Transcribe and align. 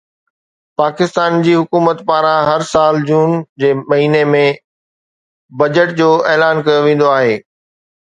پاڪستان 0.81 1.33
جي 1.47 1.51
حڪومت 1.57 1.99
پاران 2.07 2.39
هر 2.49 2.61
سال 2.69 2.97
جون 3.09 3.35
جي 3.63 3.69
مهيني 3.91 4.23
۾ 4.37 4.41
بجيٽ 5.61 5.93
جو 6.01 6.09
اعلان 6.33 6.63
ڪيو 6.69 6.81
ويندو 6.87 7.13
آهي 7.17 7.37